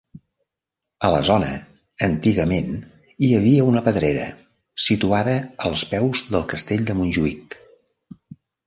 A 1.07 1.11
la 1.15 1.19
zona 1.27 1.51
antigament 2.07 2.73
hi 3.27 3.31
havia 3.41 3.69
una 3.75 3.85
pedrera, 3.91 4.27
situada 4.89 5.39
als 5.71 5.89
peus 5.95 6.27
del 6.35 6.53
Castell 6.57 6.91
de 6.91 6.99
Montjuïc. 7.03 7.63